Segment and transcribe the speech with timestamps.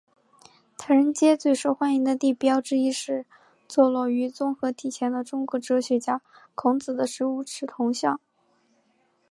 [0.79, 3.27] 唐人街最受欢迎的地标之一是
[3.67, 6.23] 坐落于综合体前的中国哲学家
[6.55, 8.19] 孔子的十五尺铜像。